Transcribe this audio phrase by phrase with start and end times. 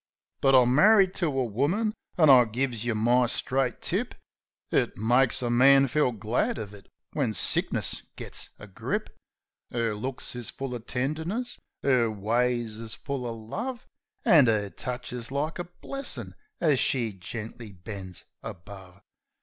[0.41, 4.15] But I'm marri'd to a woman; an', I gives yeh my straight tip,
[4.71, 9.15] It makes a man feel glad uv it when sickness gits a grip.
[9.71, 13.85] 'Er looks is full uv tenderness, 'er ways is full uv love,
[14.25, 19.03] An' 'er touch is like a blessin' as she gently bends above.